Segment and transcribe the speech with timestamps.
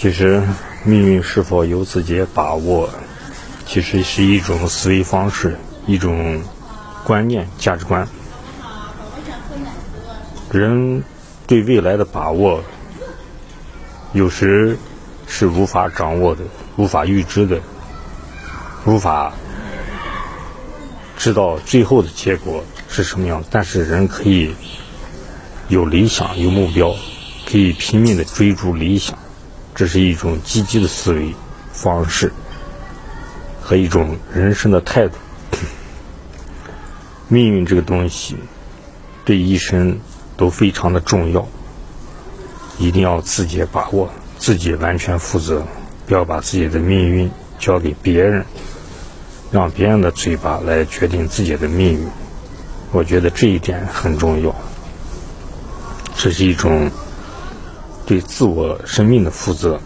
[0.00, 0.40] 其实，
[0.84, 2.88] 命运是否由自己把握，
[3.66, 5.58] 其实是一种思维方式，
[5.88, 6.40] 一种
[7.02, 8.06] 观念、价值观。
[10.52, 11.02] 人
[11.48, 12.62] 对未来的把握，
[14.12, 14.78] 有时
[15.26, 16.44] 是无法掌握的、
[16.76, 17.58] 无法预知的、
[18.84, 19.32] 无法
[21.16, 23.42] 知道最后的结果是什么样。
[23.50, 24.54] 但是，人可以
[25.66, 26.94] 有理想、有目标，
[27.50, 29.18] 可以拼命的追逐理想。
[29.78, 31.32] 这是一种积极的思维
[31.72, 32.32] 方式
[33.62, 35.14] 和一种人生的态度。
[37.28, 38.36] 命运这个东西
[39.24, 40.00] 对一生
[40.36, 41.46] 都非常的重要，
[42.76, 45.64] 一定要自己把握，自己完全负责，
[46.08, 48.44] 不要把自己的命运交给别人，
[49.52, 52.08] 让别人的嘴巴来决定自己的命运。
[52.90, 54.52] 我觉得这一点很重要，
[56.16, 56.90] 这是一种。
[58.08, 59.78] 对自我生命的负责，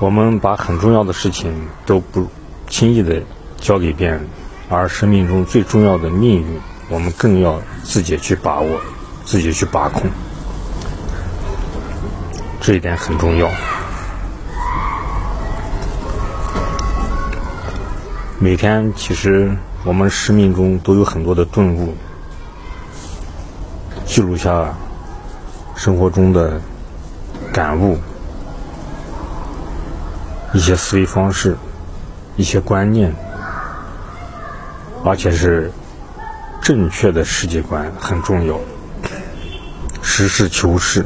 [0.00, 2.26] 我们把很重要的事情都不
[2.68, 3.22] 轻易的
[3.56, 4.26] 交给别人，
[4.68, 8.80] 而生命中最重要的命运，我们更要自己去把握，
[9.24, 10.10] 自己去把控，
[12.60, 13.48] 这一点很重要。
[18.40, 21.94] 每天其实我们生命中都有很多的顿悟。
[24.08, 24.74] 记录下
[25.76, 26.58] 生活中的
[27.52, 27.98] 感悟，
[30.54, 31.54] 一些思维方式，
[32.34, 33.14] 一些观念，
[35.04, 35.70] 而且是
[36.62, 38.58] 正确的世界观很重要。
[40.02, 41.04] 实事求是，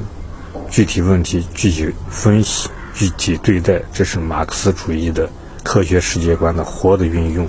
[0.71, 5.29] 具体问题具体分析，具体对待，这是马克思主义的
[5.65, 7.49] 科学世界观的活的运用。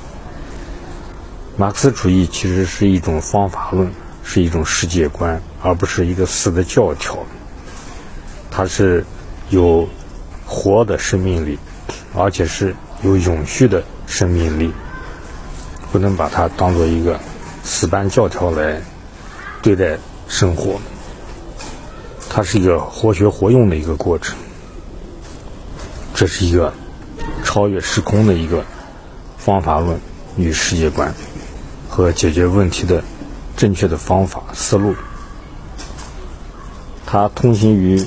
[1.57, 3.93] 马克思主义其实是一种方法论。
[4.23, 7.17] 是一种世界观，而不是一个死的教条。
[8.49, 9.05] 它是
[9.49, 9.87] 有
[10.45, 11.57] 活的生命力，
[12.15, 14.71] 而且是有永续的生命力，
[15.91, 17.19] 不能把它当做一个
[17.63, 18.81] 死板教条来
[19.61, 19.97] 对待
[20.27, 20.79] 生活。
[22.29, 24.35] 它是一个活学活用的一个过程，
[26.15, 26.73] 这是一个
[27.43, 28.63] 超越时空的一个
[29.37, 29.99] 方法论
[30.37, 31.13] 与世界观
[31.87, 33.03] 和解决问题的。
[33.55, 34.95] 正确的方法思路，
[37.05, 38.03] 它通行于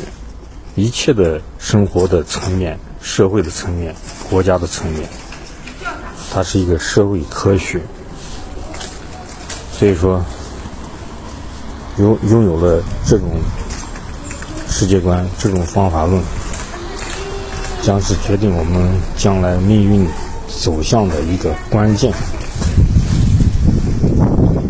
[0.75, 3.95] 一切的生活的层面、社会的层面、
[4.29, 5.09] 国家的层面。
[6.31, 7.81] 它是一个社会科学，
[9.73, 10.23] 所以说，
[11.99, 13.31] 拥拥有了这种
[14.69, 16.23] 世界观、这种方法论，
[17.81, 20.07] 将是决定我们将来命运
[20.47, 22.13] 走向的一个关键。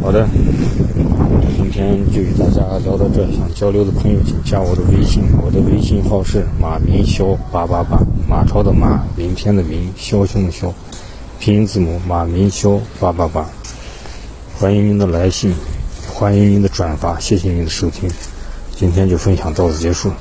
[0.07, 0.25] 好的。
[1.57, 10.73] 今天就与大家聊到这，想交流的朋友请加我的微信，我的微信号是马明霄八八八，马超的马，明天的明，枭雄的枭，
[11.41, 13.45] 拼音字母马明霄八八八，
[14.57, 15.53] 欢迎您的来信，
[16.15, 18.09] 欢迎您的转发，谢谢您的收听，
[18.77, 20.13] 今天就分享到此结束。